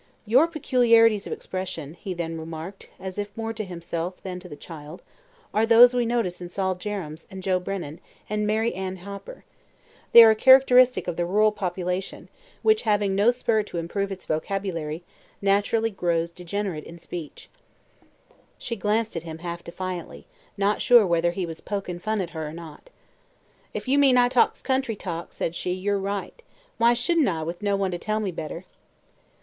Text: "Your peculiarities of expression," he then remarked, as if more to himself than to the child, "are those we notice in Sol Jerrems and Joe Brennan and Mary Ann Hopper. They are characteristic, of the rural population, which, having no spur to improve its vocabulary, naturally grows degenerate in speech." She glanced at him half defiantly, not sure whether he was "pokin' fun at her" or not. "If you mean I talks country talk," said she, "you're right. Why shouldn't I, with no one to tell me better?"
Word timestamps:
"Your 0.25 0.47
peculiarities 0.47 1.27
of 1.27 1.33
expression," 1.33 1.93
he 1.93 2.15
then 2.15 2.39
remarked, 2.39 2.89
as 2.99 3.19
if 3.19 3.37
more 3.37 3.53
to 3.53 3.63
himself 3.63 4.19
than 4.23 4.39
to 4.39 4.49
the 4.49 4.55
child, 4.55 5.03
"are 5.53 5.63
those 5.63 5.93
we 5.93 6.07
notice 6.07 6.41
in 6.41 6.49
Sol 6.49 6.73
Jerrems 6.73 7.27
and 7.29 7.43
Joe 7.43 7.59
Brennan 7.59 7.99
and 8.27 8.47
Mary 8.47 8.73
Ann 8.73 8.95
Hopper. 8.95 9.45
They 10.11 10.23
are 10.23 10.33
characteristic, 10.33 11.07
of 11.07 11.17
the 11.17 11.25
rural 11.27 11.51
population, 11.51 12.29
which, 12.63 12.81
having 12.81 13.13
no 13.13 13.29
spur 13.29 13.61
to 13.61 13.77
improve 13.77 14.11
its 14.11 14.25
vocabulary, 14.25 15.03
naturally 15.39 15.91
grows 15.91 16.31
degenerate 16.31 16.85
in 16.85 16.97
speech." 16.97 17.47
She 18.57 18.75
glanced 18.75 19.15
at 19.15 19.21
him 19.21 19.37
half 19.37 19.63
defiantly, 19.63 20.25
not 20.57 20.81
sure 20.81 21.05
whether 21.05 21.29
he 21.29 21.45
was 21.45 21.61
"pokin' 21.61 21.99
fun 21.99 22.21
at 22.21 22.31
her" 22.31 22.47
or 22.47 22.53
not. 22.53 22.89
"If 23.71 23.87
you 23.87 23.99
mean 23.99 24.17
I 24.17 24.29
talks 24.29 24.63
country 24.63 24.95
talk," 24.95 25.31
said 25.31 25.53
she, 25.53 25.73
"you're 25.73 25.99
right. 25.99 26.41
Why 26.79 26.95
shouldn't 26.95 27.27
I, 27.29 27.43
with 27.43 27.61
no 27.61 27.75
one 27.75 27.91
to 27.91 27.99
tell 27.99 28.19
me 28.19 28.31
better?" 28.31 28.63